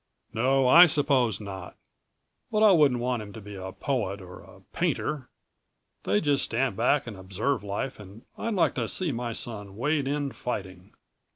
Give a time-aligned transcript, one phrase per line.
[0.33, 1.77] "No, I suppose not.
[2.51, 5.29] But I wouldn't want him to be a poet or a painter.
[6.05, 10.07] They just stand back and observe life and I'd like to see my son wade
[10.07, 10.93] in fighting."